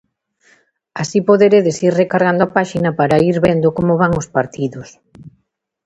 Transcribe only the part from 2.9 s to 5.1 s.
para ir vendo como van os partidos.